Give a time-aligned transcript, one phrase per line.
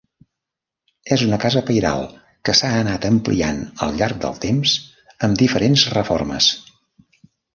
[1.15, 1.99] És una casa pairal
[2.49, 4.73] que s'ha anat ampliant al llarg del temps
[5.27, 6.49] amb diferents reformes.